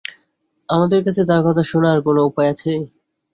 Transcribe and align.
আমাদের 0.69 0.99
কাছে 1.05 1.21
তার 1.29 1.41
কথা 1.47 1.63
শোনা 1.63 1.89
আর 1.93 1.99
কোন 2.05 2.17
উপায় 2.29 2.49
আছে? 2.53 2.71